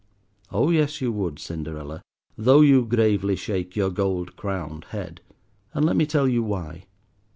[0.51, 2.01] Oh yes, you would, Cinderella,
[2.35, 5.21] though you gravely shake your gold crowned head.
[5.75, 6.85] And let me tell you why.